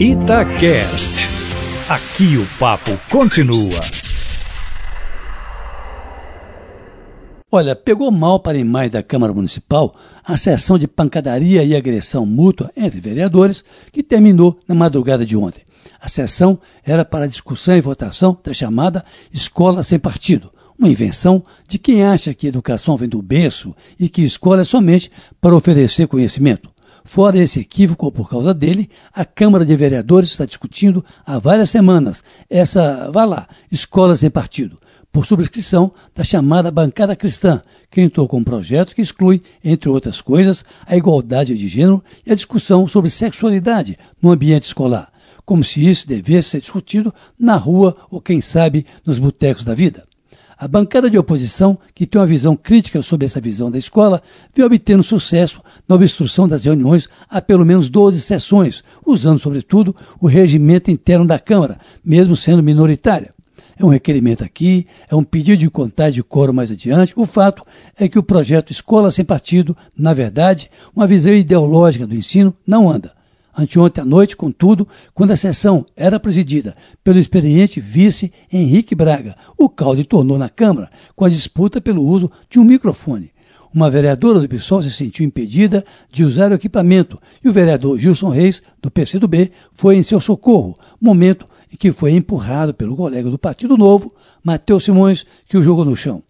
[0.00, 1.28] Itacast.
[1.88, 3.80] Aqui o papo continua.
[7.48, 12.26] Olha, pegou mal para a imagem da Câmara Municipal a sessão de pancadaria e agressão
[12.26, 15.62] mútua entre vereadores que terminou na madrugada de ontem.
[16.00, 21.78] A sessão era para discussão e votação da chamada Escola Sem Partido, uma invenção de
[21.78, 25.08] quem acha que educação vem do berço e que escola é somente
[25.40, 26.73] para oferecer conhecimento.
[27.04, 32.24] Fora esse equívoco, por causa dele, a Câmara de Vereadores está discutindo há várias semanas
[32.48, 34.76] essa, vá lá, Escola Sem Partido
[35.14, 40.20] por subscrição da chamada Bancada Cristã, que entrou com um projeto que exclui, entre outras
[40.20, 45.12] coisas, a igualdade de gênero e a discussão sobre sexualidade no ambiente escolar,
[45.44, 50.02] como se isso devesse ser discutido na rua ou, quem sabe, nos botecos da vida.
[50.56, 54.22] A bancada de oposição, que tem uma visão crítica sobre essa visão da escola,
[54.54, 60.26] vem obtendo sucesso na obstrução das reuniões há pelo menos 12 sessões, usando, sobretudo, o
[60.26, 63.30] regimento interno da Câmara, mesmo sendo minoritária
[63.78, 67.12] é um requerimento aqui, é um pedido de contagem de coro mais adiante.
[67.16, 67.62] O fato
[67.98, 72.88] é que o projeto Escola Sem Partido, na verdade, uma visão ideológica do ensino, não
[72.88, 73.12] anda.
[73.56, 76.74] Anteontem à noite, contudo, quando a sessão era presidida
[77.04, 82.30] pelo experiente vice Henrique Braga, o caldo tornou na Câmara com a disputa pelo uso
[82.50, 83.30] de um microfone.
[83.72, 88.28] Uma vereadora do PSOL se sentiu impedida de usar o equipamento e o vereador Gilson
[88.28, 93.38] Reis, do PCdoB, foi em seu socorro, momento e que foi empurrado pelo colega do
[93.38, 96.22] Partido Novo, Matheus Simões, que o jogou no chão.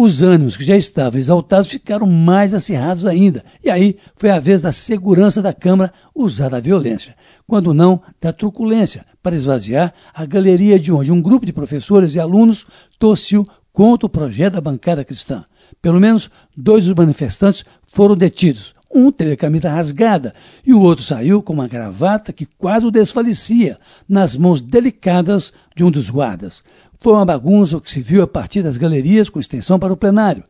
[0.00, 4.62] Os ânimos que já estavam exaltados ficaram mais acirrados ainda, e aí foi a vez
[4.62, 7.16] da segurança da Câmara usar a violência,
[7.48, 12.20] quando não da truculência, para esvaziar a galeria de onde um grupo de professores e
[12.20, 12.64] alunos
[12.96, 15.42] torciu contra o projeto da bancada cristã.
[15.82, 20.32] Pelo menos dois dos manifestantes foram detidos, um teve a camisa rasgada
[20.66, 23.76] e o outro saiu com uma gravata que quase o desfalecia
[24.08, 26.62] nas mãos delicadas de um dos guardas.
[26.96, 29.96] Foi uma bagunça o que se viu a partir das galerias com extensão para o
[29.96, 30.42] plenário.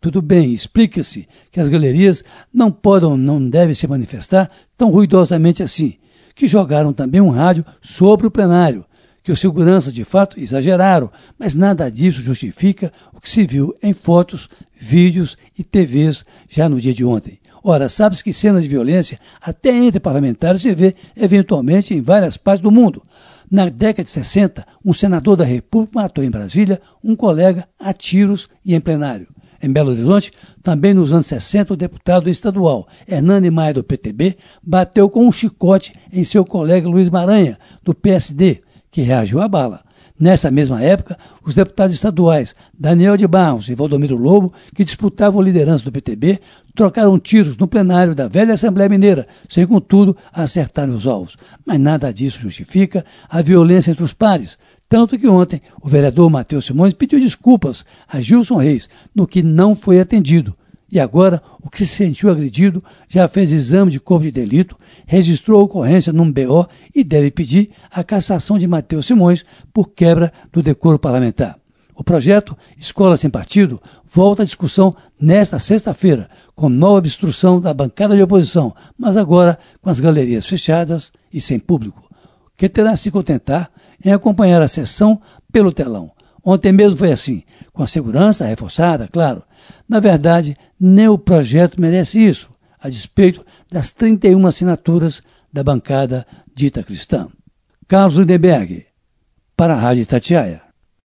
[0.00, 4.48] Tudo bem, explica-se que as galerias não podem, não devem se manifestar
[4.78, 5.96] tão ruidosamente assim,
[6.34, 8.84] que jogaram também um rádio sobre o plenário,
[9.22, 13.92] que os seguranças de fato exageraram, mas nada disso justifica o que se viu em
[13.92, 17.39] fotos, vídeos e TVs já no dia de ontem.
[17.62, 22.62] Ora, sabe-se que cenas de violência, até entre parlamentares, se vê eventualmente em várias partes
[22.62, 23.02] do mundo.
[23.50, 28.48] Na década de 60, um senador da República matou em Brasília um colega a tiros
[28.64, 29.26] e em plenário.
[29.62, 30.32] Em Belo Horizonte,
[30.62, 35.92] também nos anos 60, o deputado estadual Hernani Maia, do PTB, bateu com um chicote
[36.10, 38.60] em seu colega Luiz Maranha, do PSD,
[38.90, 39.82] que reagiu à bala.
[40.20, 45.44] Nessa mesma época, os deputados estaduais Daniel de Barros e Valdomiro Lobo, que disputavam a
[45.44, 46.38] liderança do PTB,
[46.74, 51.36] trocaram tiros no plenário da velha Assembleia Mineira, sem contudo acertar os alvos.
[51.64, 54.58] Mas nada disso justifica a violência entre os pares,
[54.90, 59.74] tanto que ontem o vereador Matheus Simões pediu desculpas a Gilson Reis, no que não
[59.74, 60.54] foi atendido.
[60.92, 65.60] E agora, o que se sentiu agredido já fez exame de corpo de delito, registrou
[65.60, 70.62] a ocorrência num BO e deve pedir a cassação de Matheus Simões por quebra do
[70.62, 71.60] decoro parlamentar.
[71.94, 73.78] O projeto Escola Sem Partido
[74.10, 79.90] volta à discussão nesta sexta-feira, com nova obstrução da bancada de oposição, mas agora com
[79.90, 82.08] as galerias fechadas e sem público,
[82.56, 83.70] que terá se contentar
[84.02, 85.20] em acompanhar a sessão
[85.52, 86.10] pelo telão.
[86.42, 89.42] Ontem mesmo foi assim, com a segurança reforçada, claro.
[89.90, 95.20] Na verdade, nem o projeto merece isso, a despeito das 31 assinaturas
[95.52, 96.24] da bancada
[96.54, 97.26] dita cristã.
[97.88, 98.86] Carlos Lindenberg,
[99.56, 100.69] para a Rádio Tatiaia.